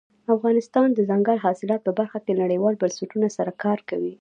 افغانستان 0.35 0.87
د 0.91 0.93
دځنګل 0.99 1.37
حاصلات 1.45 1.81
په 1.83 1.91
برخه 1.99 2.19
کې 2.25 2.39
نړیوالو 2.41 2.79
بنسټونو 2.81 3.27
سره 3.37 3.51
کار 3.63 3.79
کوي. 3.89 4.09